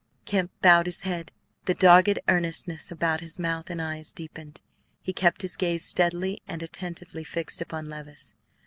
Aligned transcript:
Kemp 0.25 0.49
bowed 0.63 0.87
his 0.87 1.01
head. 1.03 1.31
The 1.65 1.75
dogged 1.75 2.17
earnestness 2.27 2.89
about 2.89 3.19
his 3.21 3.37
mouth 3.37 3.69
and 3.69 3.79
eyes 3.79 4.11
deepened; 4.11 4.59
he 4.99 5.13
kept 5.13 5.43
his 5.43 5.55
gaze 5.55 5.85
steadily 5.85 6.41
and 6.47 6.63
attentively 6.63 7.23
fixed 7.23 7.61
upon 7.61 7.85
Levice. 7.87 8.33